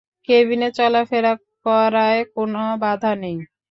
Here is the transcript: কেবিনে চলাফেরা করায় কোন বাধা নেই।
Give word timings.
কেবিনে 0.29 0.69
চলাফেরা 0.77 1.33
করায় 1.65 2.21
কোন 2.35 2.53
বাধা 2.83 3.11
নেই। 3.21 3.37